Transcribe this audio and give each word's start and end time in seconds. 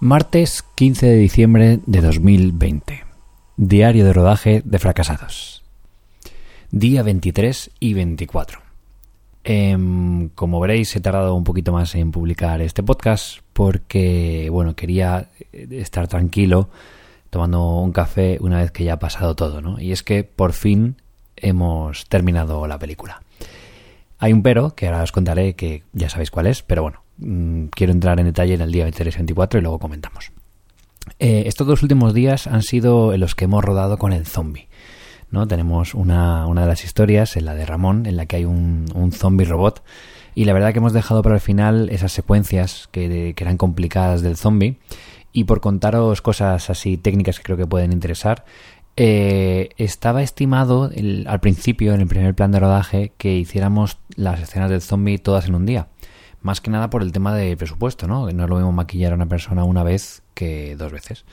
Martes 0.00 0.64
15 0.74 1.06
de 1.06 1.16
diciembre 1.16 1.80
de 1.86 2.00
2020. 2.00 3.04
Diario 3.56 4.04
de 4.04 4.12
rodaje 4.12 4.62
de 4.64 4.78
fracasados. 4.78 5.62
Día 6.70 7.02
23 7.02 7.70
y 7.78 7.94
24. 7.94 8.60
Em, 9.44 10.30
como 10.30 10.58
veréis, 10.58 10.94
he 10.96 11.00
tardado 11.00 11.34
un 11.34 11.44
poquito 11.44 11.72
más 11.72 11.94
en 11.94 12.10
publicar 12.10 12.60
este 12.60 12.82
podcast 12.82 13.38
porque, 13.52 14.48
bueno, 14.50 14.74
quería 14.74 15.30
estar 15.52 16.08
tranquilo 16.08 16.70
tomando 17.30 17.78
un 17.78 17.92
café 17.92 18.38
una 18.40 18.58
vez 18.58 18.72
que 18.72 18.84
ya 18.84 18.94
ha 18.94 18.98
pasado 18.98 19.36
todo, 19.36 19.60
¿no? 19.60 19.80
Y 19.80 19.92
es 19.92 20.02
que 20.02 20.24
por 20.24 20.54
fin 20.54 20.96
hemos 21.36 22.06
terminado 22.08 22.66
la 22.66 22.78
película. 22.78 23.22
Hay 24.18 24.32
un 24.32 24.42
pero, 24.42 24.74
que 24.74 24.86
ahora 24.86 25.02
os 25.02 25.12
contaré 25.12 25.54
que 25.54 25.84
ya 25.92 26.08
sabéis 26.08 26.30
cuál 26.30 26.46
es, 26.46 26.62
pero 26.62 26.82
bueno, 26.82 27.03
mm, 27.18 27.66
quiero 27.66 27.92
entrar 27.92 28.18
en 28.20 28.26
detalle 28.26 28.54
en 28.54 28.60
el 28.60 28.72
día 28.72 28.88
23-24 28.88 29.58
y 29.58 29.60
luego 29.60 29.78
comentamos. 29.78 30.32
Eh, 31.18 31.44
estos 31.46 31.66
dos 31.66 31.82
últimos 31.82 32.14
días 32.14 32.46
han 32.46 32.62
sido 32.62 33.12
en 33.12 33.20
los 33.20 33.34
que 33.34 33.44
hemos 33.44 33.64
rodado 33.64 33.98
con 33.98 34.12
el 34.12 34.26
zombie. 34.26 34.68
¿no? 35.30 35.46
Tenemos 35.46 35.94
una, 35.94 36.46
una 36.46 36.62
de 36.62 36.68
las 36.68 36.84
historias, 36.84 37.36
en 37.36 37.44
la 37.44 37.54
de 37.54 37.66
Ramón, 37.66 38.06
en 38.06 38.16
la 38.16 38.26
que 38.26 38.36
hay 38.36 38.44
un, 38.44 38.86
zombie 39.12 39.44
robot. 39.44 39.82
Y 40.34 40.44
la 40.44 40.52
verdad 40.52 40.72
que 40.72 40.78
hemos 40.78 40.92
dejado 40.92 41.22
para 41.22 41.36
el 41.36 41.40
final 41.40 41.88
esas 41.90 42.12
secuencias 42.12 42.88
que, 42.90 43.34
que 43.36 43.44
eran 43.44 43.56
complicadas 43.56 44.22
del 44.22 44.36
zombie. 44.36 44.78
Y 45.32 45.44
por 45.44 45.60
contaros 45.60 46.22
cosas 46.22 46.70
así 46.70 46.96
técnicas 46.96 47.38
que 47.38 47.44
creo 47.44 47.56
que 47.56 47.66
pueden 47.66 47.92
interesar, 47.92 48.44
eh, 48.96 49.70
estaba 49.76 50.22
estimado 50.22 50.90
al 51.26 51.40
principio, 51.40 51.94
en 51.94 52.00
el 52.00 52.06
primer 52.06 52.34
plan 52.34 52.52
de 52.52 52.60
rodaje, 52.60 53.12
que 53.18 53.36
hiciéramos 53.36 53.98
las 54.14 54.40
escenas 54.40 54.70
del 54.70 54.82
zombie 54.82 55.18
todas 55.18 55.48
en 55.48 55.56
un 55.56 55.66
día. 55.66 55.88
Más 56.44 56.60
que 56.60 56.70
nada 56.70 56.90
por 56.90 57.02
el 57.02 57.10
tema 57.10 57.34
de 57.34 57.56
presupuesto, 57.56 58.06
¿no? 58.06 58.30
No 58.30 58.46
lo 58.46 58.56
mismo 58.56 58.70
maquillar 58.70 59.12
a 59.12 59.14
una 59.16 59.24
persona 59.24 59.64
una 59.64 59.82
vez 59.82 60.22
que 60.34 60.76
dos 60.76 60.92
veces. 60.92 61.24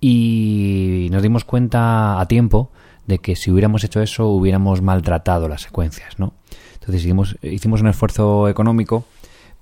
Y 0.00 1.06
nos 1.12 1.22
dimos 1.22 1.44
cuenta 1.44 2.20
a 2.20 2.26
tiempo 2.26 2.72
de 3.06 3.20
que 3.20 3.36
si 3.36 3.52
hubiéramos 3.52 3.84
hecho 3.84 4.02
eso 4.02 4.26
hubiéramos 4.26 4.82
maltratado 4.82 5.46
las 5.46 5.62
secuencias, 5.62 6.18
¿no? 6.18 6.34
Entonces 6.74 7.04
hicimos, 7.44 7.82
un 7.82 7.88
esfuerzo 7.88 8.48
económico 8.48 9.04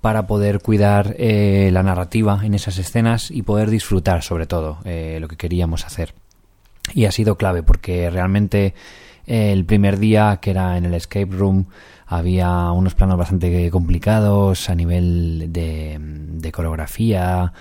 para 0.00 0.26
poder 0.26 0.60
cuidar 0.60 1.14
eh, 1.18 1.68
la 1.74 1.82
narrativa 1.82 2.40
en 2.42 2.54
esas 2.54 2.78
escenas 2.78 3.30
y 3.30 3.42
poder 3.42 3.68
disfrutar 3.68 4.22
sobre 4.22 4.46
todo 4.46 4.78
eh, 4.86 5.18
lo 5.20 5.28
que 5.28 5.36
queríamos 5.36 5.84
hacer. 5.84 6.14
Y 6.94 7.04
ha 7.04 7.12
sido 7.12 7.36
clave 7.36 7.62
porque 7.62 8.08
realmente 8.08 8.72
el 9.30 9.64
primer 9.64 9.98
día 9.98 10.38
que 10.42 10.50
era 10.50 10.76
en 10.76 10.84
el 10.84 10.94
escape 10.94 11.28
room 11.30 11.66
había 12.06 12.72
unos 12.72 12.94
planos 12.94 13.16
bastante 13.16 13.70
complicados 13.70 14.68
a 14.68 14.74
nivel 14.74 15.52
de, 15.52 15.96
de 16.00 16.52
coreografía 16.52 17.52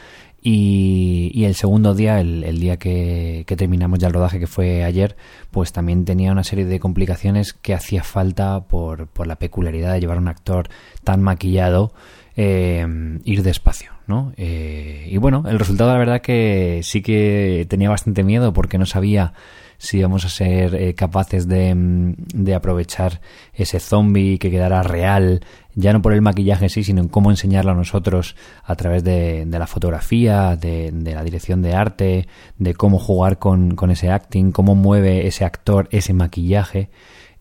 y, 0.42 1.32
y, 1.34 1.46
el 1.46 1.56
segundo 1.56 1.94
día, 1.94 2.22
el, 2.22 2.60
día 2.60 2.78
que, 2.78 3.44
terminamos 3.58 4.00
ya 4.00 4.08
el 4.08 4.14
rodaje, 4.14 4.40
que 4.40 4.48
fue 4.48 4.84
ayer, 4.84 5.18
pues 5.52 5.74
también 5.74 6.06
tenía 6.06 6.32
una 6.32 6.46
serie 6.46 6.66
de 6.66 6.80
complicaciones 6.80 7.54
que 7.54 7.74
hacía 7.74 8.04
falta 8.04 8.62
por, 8.62 9.10
la 9.28 9.36
peculiaridad 9.36 9.94
de 9.94 10.00
llevar 10.00 10.18
un 10.18 10.30
actor 10.30 10.70
tan 11.04 11.22
maquillado, 11.22 11.94
eh, 12.38 12.88
ir 13.26 13.44
despacio. 13.44 13.92
¿no? 14.08 14.34
Eh, 14.38 15.08
y 15.12 15.18
bueno, 15.18 15.44
el 15.48 15.60
resultado 15.60 15.92
la 15.92 16.00
verdad 16.00 16.22
que 16.22 16.80
sí 16.84 17.02
que 17.02 17.68
tenía 17.70 17.90
bastante 17.90 18.24
miedo 18.24 18.54
porque 18.54 18.80
no 18.80 18.88
sabía 18.88 19.34
si 19.80 19.98
íbamos 19.98 20.26
a 20.26 20.30
ser 20.30 20.76
eh, 20.76 20.94
capaces 20.94 21.48
de, 21.48 21.74
mm, 21.74 22.14
de, 22.34 22.54
aprovechar 22.54 23.22
ese 23.54 23.80
zombie 23.80 24.38
que 24.38 24.52
quedara 24.52 24.84
real, 24.84 25.40
ya 25.74 25.94
no 25.94 26.02
por 26.02 26.14
el 26.14 26.22
maquillaje 26.22 26.70
sí, 26.70 26.84
sino 26.84 27.02
en 27.02 27.08
cómo 27.08 27.32
enseñarlo 27.32 27.72
a 27.72 27.76
nosotros 27.76 28.36
a 28.64 28.76
través 28.76 29.04
de, 29.04 29.46
de 29.46 29.60
la 29.60 29.66
fotografía, 29.66 30.56
de, 30.58 30.92
de, 30.92 31.16
la 31.16 31.24
dirección 31.24 31.62
de 31.62 31.74
arte, 31.74 32.28
de 32.58 32.74
cómo 32.76 33.00
jugar 33.00 33.40
con, 33.40 33.76
con 33.76 33.90
ese 33.90 34.12
acting, 34.12 34.52
cómo 34.52 34.76
mueve 34.76 35.26
ese 35.26 35.46
actor 35.46 35.88
ese 35.92 36.14
maquillaje. 36.14 36.90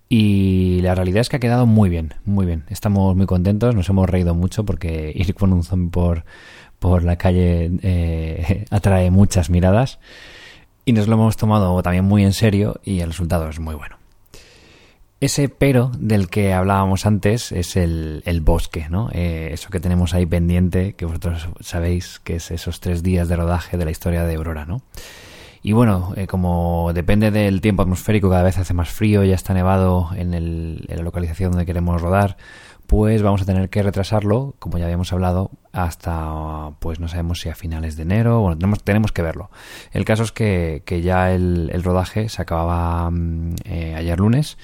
Y 0.08 0.80
la 0.80 0.94
realidad 0.94 1.20
es 1.20 1.28
que 1.28 1.36
ha 1.36 1.40
quedado 1.40 1.66
muy 1.66 1.90
bien, 1.90 2.14
muy 2.24 2.46
bien. 2.46 2.64
Estamos 2.70 3.14
muy 3.14 3.26
contentos, 3.26 3.74
nos 3.74 3.88
hemos 3.88 4.08
reído 4.08 4.34
mucho 4.34 4.64
porque 4.64 5.12
ir 5.14 5.34
con 5.34 5.52
un 5.52 5.64
zombie 5.64 5.90
por, 5.90 6.24
por 6.78 7.02
la 7.02 7.16
calle 7.16 7.70
eh, 7.82 8.64
atrae 8.70 9.10
muchas 9.10 9.50
miradas. 9.50 9.98
Y 10.88 10.92
nos 10.94 11.06
lo 11.06 11.16
hemos 11.16 11.36
tomado 11.36 11.82
también 11.82 12.06
muy 12.06 12.24
en 12.24 12.32
serio 12.32 12.80
y 12.82 13.00
el 13.00 13.08
resultado 13.08 13.46
es 13.50 13.60
muy 13.60 13.74
bueno. 13.74 13.96
Ese 15.20 15.50
pero 15.50 15.92
del 15.98 16.30
que 16.30 16.54
hablábamos 16.54 17.04
antes 17.04 17.52
es 17.52 17.76
el, 17.76 18.22
el 18.24 18.40
bosque, 18.40 18.88
¿no? 18.88 19.10
Eh, 19.12 19.50
eso 19.52 19.68
que 19.68 19.80
tenemos 19.80 20.14
ahí 20.14 20.24
pendiente, 20.24 20.94
que 20.94 21.04
vosotros 21.04 21.50
sabéis 21.60 22.20
que 22.20 22.36
es 22.36 22.50
esos 22.50 22.80
tres 22.80 23.02
días 23.02 23.28
de 23.28 23.36
rodaje 23.36 23.76
de 23.76 23.84
la 23.84 23.90
historia 23.90 24.24
de 24.24 24.36
Aurora, 24.36 24.64
¿no? 24.64 24.80
Y 25.62 25.72
bueno, 25.72 26.14
eh, 26.16 26.26
como 26.26 26.90
depende 26.94 27.30
del 27.30 27.60
tiempo 27.60 27.82
atmosférico, 27.82 28.30
cada 28.30 28.44
vez 28.44 28.56
hace 28.56 28.72
más 28.72 28.88
frío, 28.88 29.22
ya 29.24 29.34
está 29.34 29.52
nevado 29.52 30.08
en, 30.16 30.32
el, 30.32 30.86
en 30.88 30.96
la 30.96 31.02
localización 31.02 31.50
donde 31.50 31.66
queremos 31.66 32.00
rodar, 32.00 32.38
pues 32.88 33.20
vamos 33.20 33.42
a 33.42 33.44
tener 33.44 33.68
que 33.68 33.82
retrasarlo, 33.82 34.54
como 34.58 34.78
ya 34.78 34.86
habíamos 34.86 35.12
hablado, 35.12 35.50
hasta, 35.72 36.70
pues 36.78 37.00
no 37.00 37.06
sabemos 37.06 37.38
si 37.38 37.50
a 37.50 37.54
finales 37.54 37.96
de 37.96 38.04
enero, 38.04 38.40
bueno, 38.40 38.56
tenemos, 38.56 38.82
tenemos 38.82 39.12
que 39.12 39.20
verlo. 39.20 39.50
El 39.92 40.06
caso 40.06 40.22
es 40.22 40.32
que, 40.32 40.82
que 40.86 41.02
ya 41.02 41.30
el, 41.34 41.68
el, 41.74 41.84
rodaje 41.84 42.30
se 42.30 42.40
acababa 42.40 43.12
eh, 43.66 43.94
ayer 43.94 44.18
lunes 44.18 44.56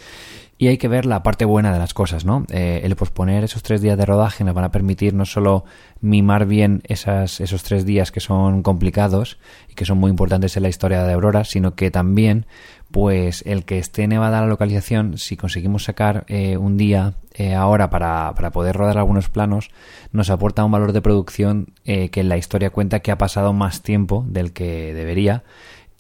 y 0.56 0.68
hay 0.68 0.78
que 0.78 0.88
ver 0.88 1.04
la 1.04 1.22
parte 1.22 1.44
buena 1.44 1.72
de 1.72 1.78
las 1.78 1.94
cosas, 1.94 2.24
¿no? 2.24 2.44
Eh, 2.50 2.82
el 2.84 2.96
posponer 2.96 3.44
esos 3.44 3.62
tres 3.62 3.80
días 3.80 3.98
de 3.98 4.06
rodaje 4.06 4.44
nos 4.44 4.54
van 4.54 4.64
a 4.64 4.70
permitir 4.70 5.14
no 5.14 5.24
solo 5.24 5.64
mimar 6.00 6.46
bien 6.46 6.82
esas, 6.84 7.40
esos 7.40 7.62
tres 7.62 7.84
días 7.84 8.12
que 8.12 8.20
son 8.20 8.62
complicados 8.62 9.38
y 9.68 9.74
que 9.74 9.84
son 9.84 9.98
muy 9.98 10.10
importantes 10.10 10.56
en 10.56 10.62
la 10.62 10.68
historia 10.68 11.02
de 11.04 11.12
Aurora, 11.12 11.44
sino 11.44 11.74
que 11.74 11.90
también, 11.90 12.46
pues, 12.90 13.42
el 13.46 13.64
que 13.64 13.78
esté 13.78 14.06
nevada 14.06 14.40
la 14.40 14.46
localización, 14.46 15.18
si 15.18 15.36
conseguimos 15.36 15.84
sacar 15.84 16.24
eh, 16.28 16.56
un 16.56 16.76
día 16.76 17.14
eh, 17.32 17.54
ahora 17.54 17.90
para, 17.90 18.32
para, 18.36 18.52
poder 18.52 18.76
rodar 18.76 18.98
algunos 18.98 19.28
planos, 19.28 19.70
nos 20.12 20.30
aporta 20.30 20.64
un 20.64 20.70
valor 20.70 20.92
de 20.92 21.02
producción 21.02 21.72
eh, 21.84 22.10
que 22.10 22.20
en 22.20 22.28
la 22.28 22.36
historia 22.36 22.70
cuenta 22.70 23.00
que 23.00 23.10
ha 23.10 23.18
pasado 23.18 23.52
más 23.52 23.82
tiempo 23.82 24.24
del 24.28 24.52
que 24.52 24.94
debería 24.94 25.42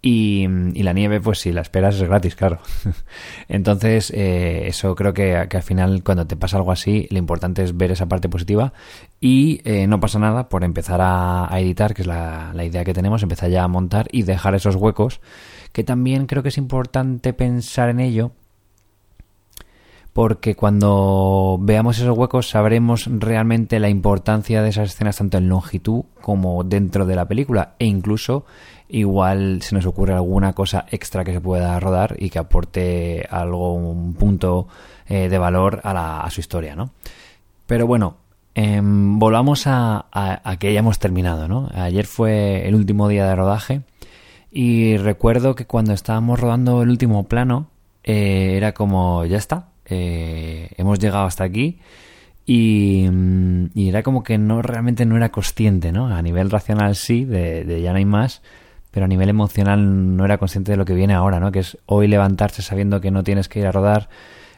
y, 0.06 0.82
la 0.82 0.92
nieve, 0.92 1.18
pues 1.18 1.38
si 1.38 1.50
la 1.50 1.62
esperas 1.62 1.94
es 1.94 2.02
gratis, 2.02 2.36
claro. 2.36 2.58
Entonces, 3.48 4.10
eh, 4.10 4.66
eso 4.66 4.94
creo 4.94 5.14
que, 5.14 5.46
que, 5.48 5.56
al 5.56 5.62
final, 5.62 6.02
cuando 6.04 6.26
te 6.26 6.36
pasa 6.36 6.58
algo 6.58 6.72
así, 6.72 7.08
lo 7.10 7.16
importante 7.16 7.62
es 7.62 7.74
ver 7.74 7.90
esa 7.90 8.06
parte 8.06 8.28
positiva 8.28 8.74
y 9.18 9.62
eh, 9.64 9.86
no 9.86 10.00
pasa 10.00 10.18
nada 10.18 10.50
por 10.50 10.62
empezar 10.62 11.00
a, 11.00 11.50
a 11.50 11.58
editar, 11.58 11.94
que 11.94 12.02
es 12.02 12.08
la, 12.08 12.52
la, 12.52 12.64
idea 12.66 12.84
que 12.84 12.92
tenemos, 12.92 13.22
empezar 13.22 13.48
ya 13.48 13.64
a 13.64 13.68
montar 13.68 14.08
y 14.12 14.24
dejar 14.24 14.54
esos 14.54 14.76
huecos, 14.76 15.22
que 15.72 15.84
también 15.84 16.26
creo 16.26 16.42
que 16.42 16.50
es 16.50 16.58
importante 16.58 17.32
pensar 17.32 17.88
en 17.88 18.00
ello, 18.00 18.32
porque 20.14 20.54
cuando 20.54 21.58
veamos 21.60 21.98
esos 21.98 22.16
huecos 22.16 22.48
sabremos 22.48 23.10
realmente 23.10 23.80
la 23.80 23.88
importancia 23.88 24.62
de 24.62 24.68
esas 24.70 24.90
escenas 24.90 25.16
tanto 25.16 25.38
en 25.38 25.48
longitud 25.48 26.04
como 26.22 26.62
dentro 26.62 27.04
de 27.04 27.16
la 27.16 27.26
película 27.26 27.74
e 27.80 27.86
incluso 27.86 28.46
igual 28.88 29.60
se 29.62 29.74
nos 29.74 29.86
ocurre 29.86 30.14
alguna 30.14 30.52
cosa 30.52 30.86
extra 30.88 31.24
que 31.24 31.32
se 31.32 31.40
pueda 31.40 31.80
rodar 31.80 32.14
y 32.16 32.30
que 32.30 32.38
aporte 32.38 33.26
algo, 33.28 33.74
un 33.74 34.14
punto 34.14 34.68
eh, 35.08 35.28
de 35.28 35.38
valor 35.38 35.80
a, 35.82 35.92
la, 35.92 36.30
su 36.30 36.40
historia, 36.40 36.76
¿no? 36.76 36.90
Pero 37.66 37.88
bueno, 37.88 38.18
eh, 38.54 38.80
volvamos 38.84 39.66
a, 39.66 40.06
a, 40.12 40.56
que 40.58 40.68
hayamos 40.68 41.00
terminado, 41.00 41.48
¿no? 41.48 41.68
Ayer 41.74 42.06
fue 42.06 42.68
el 42.68 42.76
último 42.76 43.08
día 43.08 43.26
de 43.26 43.34
rodaje 43.34 43.82
y 44.52 44.96
recuerdo 44.96 45.56
que 45.56 45.66
cuando 45.66 45.92
estábamos 45.92 46.38
rodando 46.38 46.82
el 46.82 46.90
último 46.90 47.24
plano 47.24 47.66
eh, 48.04 48.54
era 48.56 48.74
como, 48.74 49.24
ya 49.24 49.38
está, 49.38 49.73
eh, 49.86 50.70
hemos 50.76 50.98
llegado 50.98 51.24
hasta 51.24 51.44
aquí 51.44 51.78
y, 52.46 53.08
y, 53.74 53.88
era 53.88 54.02
como 54.02 54.22
que 54.22 54.36
no 54.36 54.60
realmente 54.60 55.06
no 55.06 55.16
era 55.16 55.30
consciente, 55.30 55.92
¿no? 55.92 56.08
A 56.08 56.20
nivel 56.20 56.50
racional 56.50 56.94
sí, 56.94 57.24
de, 57.24 57.64
de 57.64 57.80
ya 57.80 57.92
no 57.92 57.98
hay 57.98 58.04
más, 58.04 58.42
pero 58.90 59.06
a 59.06 59.08
nivel 59.08 59.30
emocional 59.30 60.16
no 60.16 60.24
era 60.24 60.38
consciente 60.38 60.72
de 60.72 60.76
lo 60.76 60.84
que 60.84 60.94
viene 60.94 61.14
ahora, 61.14 61.40
¿no? 61.40 61.52
Que 61.52 61.60
es 61.60 61.78
hoy 61.86 62.06
levantarse 62.06 62.62
sabiendo 62.62 63.00
que 63.00 63.10
no 63.10 63.22
tienes 63.24 63.48
que 63.48 63.60
ir 63.60 63.66
a 63.66 63.72
rodar, 63.72 64.08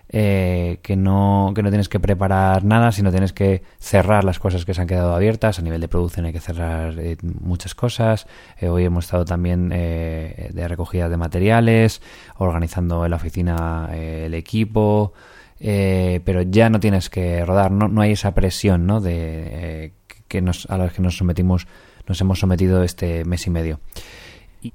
eh, 0.08 0.78
que 0.82 0.96
no 0.96 1.52
que 1.54 1.62
no 1.62 1.70
tienes 1.70 1.88
que 1.88 1.98
preparar 1.98 2.64
nada, 2.64 2.92
sino 2.92 3.10
tienes 3.10 3.32
que 3.32 3.62
cerrar 3.78 4.24
las 4.24 4.38
cosas 4.38 4.64
que 4.64 4.74
se 4.74 4.80
han 4.80 4.86
quedado 4.86 5.14
abiertas. 5.14 5.58
A 5.58 5.62
nivel 5.62 5.80
de 5.80 5.88
producción 5.88 6.26
hay 6.26 6.32
que 6.32 6.40
cerrar 6.40 6.98
eh, 6.98 7.16
muchas 7.22 7.74
cosas. 7.74 8.26
Eh, 8.58 8.68
hoy 8.68 8.84
hemos 8.84 9.06
estado 9.06 9.24
también 9.24 9.70
eh, 9.72 10.50
de 10.52 10.68
recogida 10.68 11.08
de 11.08 11.16
materiales, 11.16 12.02
organizando 12.38 13.04
en 13.04 13.10
la 13.10 13.16
oficina 13.16 13.90
el 13.92 14.34
equipo. 14.34 15.12
pero 15.58 16.42
ya 16.42 16.68
no 16.70 16.80
tienes 16.80 17.08
que 17.10 17.44
rodar, 17.44 17.70
no, 17.70 17.88
no 17.88 18.00
hay 18.02 18.12
esa 18.12 18.34
presión 18.34 18.86
¿no? 18.86 19.00
de 19.00 19.92
que 20.28 20.42
nos, 20.42 20.66
a 20.66 20.76
la 20.78 20.88
que 20.88 21.02
nos 21.02 21.16
sometimos, 21.16 21.66
nos 22.06 22.20
hemos 22.20 22.38
sometido 22.38 22.82
este 22.82 23.24
mes 23.24 23.46
y 23.46 23.50
medio. 23.50 23.80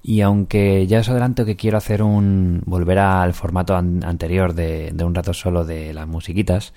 Y 0.02 0.22
aunque 0.22 0.88
ya 0.88 1.00
os 1.00 1.10
adelanto 1.10 1.46
que 1.46 1.56
quiero 1.56 1.78
hacer 1.78 2.04
un. 2.04 2.62
volver 2.66 3.00
al 3.00 3.34
formato 3.34 3.76
an 3.76 4.04
anterior 4.04 4.54
de, 4.54 4.92
de, 4.94 5.04
un 5.04 5.16
rato 5.16 5.34
solo 5.34 5.66
de 5.66 5.94
las 5.94 6.08
musiquitas, 6.08 6.74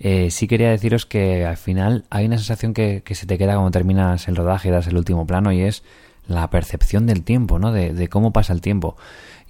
eh, 0.00 0.30
sí 0.30 0.46
quería 0.46 0.70
deciros 0.70 1.06
que 1.06 1.44
al 1.44 1.56
final 1.56 2.04
hay 2.10 2.26
una 2.26 2.36
sensación 2.36 2.72
que, 2.72 3.02
se 3.10 3.26
te 3.26 3.38
queda 3.38 3.54
cuando 3.54 3.70
terminas 3.70 4.28
el 4.28 4.36
rodaje 4.36 4.68
y 4.68 4.72
das 4.72 4.86
el 4.86 4.96
último 4.96 5.26
plano 5.26 5.52
y 5.52 5.62
es 5.62 5.82
la 6.26 6.48
percepción 6.50 7.06
del 7.06 7.24
tiempo, 7.24 7.58
¿no? 7.58 7.72
De, 7.72 7.92
de 7.92 8.08
cómo 8.08 8.32
pasa 8.32 8.52
el 8.52 8.60
tiempo. 8.60 8.96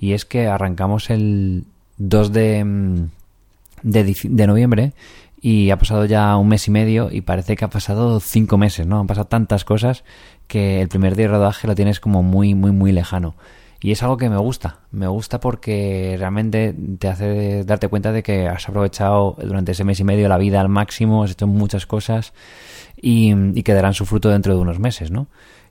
Y 0.00 0.12
es 0.12 0.24
que 0.24 0.46
arrancamos 0.46 1.10
el 1.10 1.64
2 1.98 2.32
de, 2.32 2.64
mm, 2.64 3.10
de 3.82 4.46
noviembre 4.46 4.92
y 5.40 5.70
ha 5.70 5.78
pasado 5.78 6.04
ya 6.04 6.36
un 6.36 6.48
mes 6.48 6.66
y 6.66 6.70
medio 6.70 7.10
y 7.10 7.20
parece 7.20 7.56
que 7.56 7.64
ha 7.64 7.70
pasado 7.70 8.20
cinco 8.20 8.58
meses, 8.58 8.86
¿no? 8.86 8.98
Han 9.00 9.06
pasado 9.06 9.26
tantas 9.26 9.64
cosas 9.64 10.04
que 10.46 10.80
el 10.80 10.88
primer 10.88 11.14
día 11.14 11.26
de 11.26 11.32
rodaje 11.32 11.68
lo 11.68 11.74
tienes 11.74 12.00
como 12.00 12.22
muy, 12.22 12.54
muy, 12.54 12.72
muy 12.72 12.92
lejano. 12.92 13.34
Y 13.80 13.92
es 13.92 14.02
algo 14.02 14.16
que 14.16 14.28
me 14.28 14.38
gusta, 14.38 14.80
me 14.90 15.06
gusta 15.06 15.38
porque 15.38 16.16
realmente 16.18 16.74
te 16.98 17.06
hace 17.06 17.64
darte 17.64 17.86
cuenta 17.86 18.10
de 18.10 18.24
que 18.24 18.48
has 18.48 18.68
aprovechado 18.68 19.36
durante 19.40 19.70
ese 19.70 19.84
mes 19.84 20.00
y 20.00 20.04
medio 20.04 20.28
la 20.28 20.36
vida 20.36 20.60
al 20.60 20.68
máximo, 20.68 21.22
has 21.22 21.30
hecho 21.30 21.46
muchas 21.46 21.86
cosas 21.86 22.32
y, 22.96 23.32
y 23.56 23.62
que 23.62 23.74
darán 23.74 23.94
su 23.94 24.04
fruto 24.04 24.30
dentro 24.30 24.52
de 24.56 24.60
unos 24.60 24.80
meses, 24.80 25.12
¿no? 25.12 25.28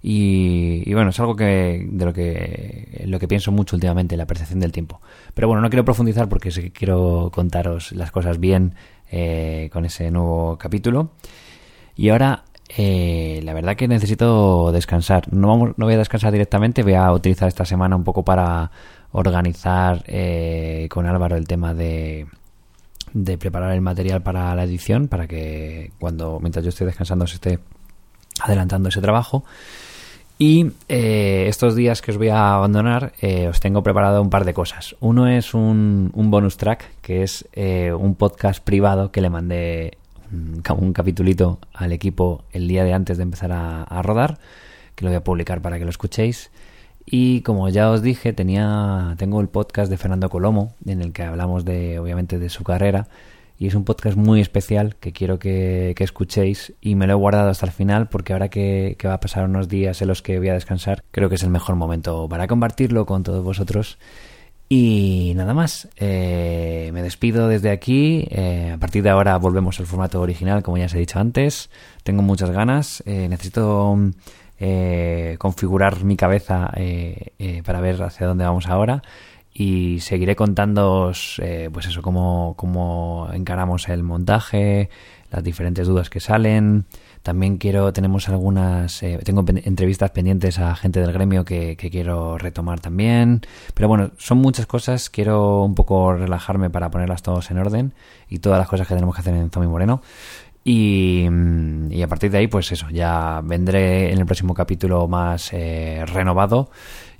Y, 0.10 0.94
bueno, 0.94 1.10
es 1.10 1.20
algo 1.20 1.36
que 1.36 1.86
de 1.86 2.06
lo 2.06 2.14
que 2.14 3.04
lo 3.08 3.20
que 3.20 3.28
pienso 3.28 3.52
mucho 3.52 3.76
últimamente, 3.76 4.16
la 4.16 4.26
percepción 4.26 4.62
del 4.62 4.72
tiempo. 4.72 5.02
Pero 5.34 5.50
bueno, 5.50 5.62
no 5.62 5.70
quiero 5.70 5.84
profundizar 5.84 6.30
porque 6.30 6.50
quiero 6.72 7.30
contaros 7.34 7.92
las 7.92 8.10
cosas 8.10 8.40
bien 8.40 8.74
eh, 9.12 9.70
con 9.74 9.84
ese 9.84 10.10
nuevo 10.10 10.58
capítulo. 10.58 11.12
Y 11.98 12.08
ahora 12.08 12.46
eh, 12.70 13.42
la 13.44 13.54
verdad 13.54 13.76
que 13.76 13.90
necesito 13.90 14.72
descansar. 14.72 15.26
No, 15.34 15.50
vamos, 15.50 15.72
no 15.76 15.88
voy 15.88 15.96
a 15.96 15.98
descansar 15.98 16.32
directamente, 16.32 16.84
voy 16.84 16.94
a 16.94 17.12
utilizar 17.12 17.50
esta 17.50 17.66
semana 17.66 17.98
un 17.98 18.06
poco 18.06 18.24
para 18.24 18.72
organizar 19.12 20.06
eh, 20.08 20.88
con 20.90 21.06
Álvaro 21.06 21.36
el 21.36 21.48
tema 21.48 21.74
de, 21.74 22.28
de 23.12 23.38
preparar 23.38 23.74
el 23.74 23.82
material 23.82 24.22
para 24.22 24.56
la 24.56 24.64
edición, 24.64 25.10
para 25.10 25.28
que 25.28 25.92
cuando 26.00 26.40
mientras 26.40 26.64
yo 26.64 26.70
estoy 26.70 26.88
descansando 26.88 27.28
se 27.28 27.36
esté 27.36 27.60
adelantando 28.42 28.88
ese 28.88 29.02
trabajo. 29.02 29.44
Y 30.40 30.72
eh, 30.88 31.46
estos 31.48 31.76
días 31.76 32.02
que 32.02 32.12
os 32.12 32.18
voy 32.18 32.30
a 32.30 32.56
abandonar, 32.56 33.14
os 33.50 33.60
tengo 33.60 33.82
preparado 33.82 34.22
un 34.22 34.30
par 34.30 34.46
de 34.46 34.54
cosas. 34.54 34.96
Uno 35.00 35.28
es 35.28 35.54
un, 35.54 36.12
un 36.14 36.30
bonus 36.30 36.58
track, 36.58 37.02
que 37.02 37.24
es 37.24 37.48
un 37.56 38.16
podcast 38.16 38.64
privado 38.64 39.12
que 39.12 39.22
le 39.22 39.32
mandé 39.32 39.98
un 40.32 40.94
capitulito 40.94 41.60
al 41.74 41.92
equipo 41.92 42.44
el 42.52 42.68
día 42.68 42.84
de 42.84 42.94
antes 42.94 43.18
de 43.18 43.24
empezar 43.24 43.52
a, 43.52 44.02
rodar, 44.02 44.40
que 44.96 45.06
lo 45.06 45.12
voy 45.12 45.18
a 45.18 45.24
publicar 45.24 45.62
para 45.62 45.78
que 45.80 45.86
lo 45.86 45.90
escuchéis. 45.90 46.52
Y 47.06 47.42
como 47.42 47.70
ya 47.70 47.90
os 47.90 48.02
dije, 48.02 48.34
tenía, 48.34 49.16
tengo 49.18 49.40
el 49.40 49.48
podcast 49.48 49.90
de 49.90 49.98
Fernando 49.98 50.30
Colomo, 50.30 50.74
en 50.86 51.02
el 51.02 51.14
que 51.14 51.24
hablamos 51.24 51.64
de, 51.64 52.00
obviamente, 52.00 52.38
de 52.38 52.50
su 52.50 52.64
carrera. 52.64 53.08
Y 53.60 53.68
es 53.68 53.76
un 53.76 53.86
podcast 53.86 54.18
muy 54.18 54.40
especial 54.40 54.96
que 54.98 55.12
quiero 55.12 55.40
que, 55.40 55.96
escuchéis 55.98 56.74
y 56.80 56.96
me 56.96 57.08
lo 57.08 57.14
he 57.14 57.16
guardado 57.16 57.50
hasta 57.50 57.66
el 57.66 57.72
final 57.72 58.08
porque 58.08 58.34
ahora 58.34 58.50
que, 58.50 58.96
va 59.06 59.14
a 59.14 59.20
pasar 59.20 59.46
unos 59.46 59.68
días 59.68 60.02
en 60.02 60.08
los 60.08 60.22
que 60.22 60.38
voy 60.38 60.50
a 60.50 60.54
descansar, 60.54 61.04
creo 61.12 61.30
que 61.30 61.36
es 61.36 61.44
el 61.44 61.50
mejor 61.50 61.76
momento 61.76 62.28
para 62.30 62.48
compartirlo 62.48 63.06
con 63.06 63.24
todos 63.24 63.44
vosotros 63.44 63.98
y 64.70 65.32
nada 65.36 65.54
más, 65.54 65.88
eh, 65.96 66.90
me 66.94 67.02
despido 67.02 67.48
desde 67.48 67.72
aquí. 67.72 68.28
Eh, 68.30 68.72
a 68.76 68.78
partir 68.78 69.02
de 69.02 69.10
ahora 69.10 69.38
volvemos 69.38 69.80
al 69.80 69.86
formato 69.86 70.20
original, 70.20 70.62
como 70.62 70.78
ya 70.78 70.86
os 70.86 70.94
he 70.94 71.00
dicho 71.00 71.20
antes. 71.20 71.70
Tengo 72.04 72.22
muchas 72.22 72.52
ganas. 72.52 73.02
Eh, 73.06 73.28
necesito 73.30 73.98
configurar 75.38 76.04
mi 76.04 76.18
cabeza 76.18 76.72
para 77.64 77.80
ver 77.80 78.02
hacia 78.02 78.28
dónde 78.28 78.44
vamos 78.44 78.68
ahora. 78.68 79.04
Y 79.60 80.02
seguiré 80.02 80.36
contándoos, 80.36 81.42
pues 81.74 81.88
eso, 81.88 82.04
cómo, 82.04 82.54
cómo 82.58 83.28
encaramos 83.34 83.90
el 83.90 84.04
montaje, 84.04 84.92
las 85.32 85.44
diferentes 85.44 85.88
dudas 85.88 86.10
que 86.10 86.20
salen. 86.20 86.86
También 87.22 87.58
quiero, 87.58 87.92
tenemos 87.92 88.30
algunas, 88.30 89.04
eh, 89.04 89.20
tengo 89.24 89.44
entrevistas 89.48 90.12
pendientes 90.12 90.60
a 90.60 90.76
gente 90.76 91.02
del 91.02 91.12
gremio 91.12 91.44
que, 91.44 91.76
quiero 91.76 92.38
retomar 92.38 92.80
también. 92.80 93.42
Pero 93.74 93.90
bueno, 93.90 94.12
son 94.18 94.38
muchas 94.38 94.66
cosas. 94.66 95.10
Quiero 95.10 95.64
un 95.64 95.76
poco 95.76 96.14
relajarme 96.14 96.70
para 96.70 96.90
ponerlas 96.90 97.24
todas 97.24 97.52
en 97.52 97.58
orden 97.58 97.94
y 98.30 98.40
todas 98.40 98.60
las 98.60 98.68
cosas 98.68 98.88
que 98.88 98.94
tenemos 98.94 99.16
que 99.16 99.22
hacer 99.22 99.34
en 99.34 99.50
Zombie 99.50 99.70
Moreno. 99.70 100.02
Y, 100.70 101.26
mm, 101.30 101.94
y, 101.94 102.02
a 102.02 102.08
partir 102.10 102.30
de 102.30 102.40
ahí, 102.40 102.48
pues 102.48 102.70
eso, 102.74 102.90
ya 102.90 103.40
vendré 103.42 104.12
en 104.12 104.20
el 104.20 104.26
próximo 104.26 104.54
capítulo 104.54 105.08
más 105.08 105.54
eh, 105.54 106.04
renovado 106.06 106.70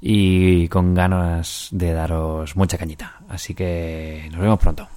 y 0.02 0.68
con 0.68 0.94
ganas 0.94 1.70
de 1.72 1.94
daros 1.94 2.58
mucha 2.58 2.78
cañita. 2.78 3.22
Así 3.30 3.54
que 3.54 4.28
nos 4.34 4.42
vemos 4.42 4.60
pronto. 4.60 4.90